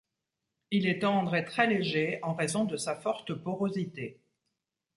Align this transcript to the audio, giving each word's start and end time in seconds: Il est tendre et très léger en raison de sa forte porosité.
Il 0.71 0.87
est 0.87 0.97
tendre 1.03 1.35
et 1.35 1.45
très 1.45 1.67
léger 1.67 2.17
en 2.23 2.33
raison 2.33 2.65
de 2.65 2.75
sa 2.75 2.95
forte 2.95 3.35
porosité. 3.35 4.19